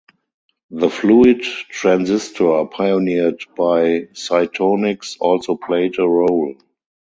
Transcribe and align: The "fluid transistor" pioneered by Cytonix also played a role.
The 0.71 0.89
"fluid 0.89 1.43
transistor" 1.43 2.65
pioneered 2.71 3.39
by 3.55 4.07
Cytonix 4.15 5.15
also 5.19 5.55
played 5.55 5.99
a 5.99 6.07
role. 6.07 6.55